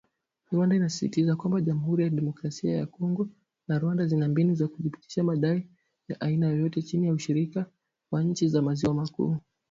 Rwanda 0.53 0.73
inasisitiza 0.79 1.35
kwamba 1.37 1.61
“Jamhuri 1.65 2.01
ya 2.03 2.09
kidemokrasia 2.09 2.73
ya 2.79 2.85
Kongo 2.93 3.23
na 3.67 3.75
Rwanda 3.81 4.07
zina 4.09 4.27
mbinu 4.29 4.51
za 4.55 4.67
kuthibitisha 4.67 5.23
madai 5.23 5.69
ya 6.07 6.21
aina 6.21 6.47
yoyote 6.49 6.81
chini 6.81 7.07
ya 7.07 7.13
ushirika 7.13 7.65
wa 8.11 8.23
nchi 8.23 8.47
za 8.47 8.61
maziwa 8.61 8.93
makuu. 8.93 9.37